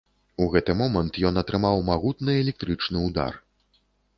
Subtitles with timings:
[0.43, 3.39] У гэты момант ён атрымаў магутны электрычны ўдар.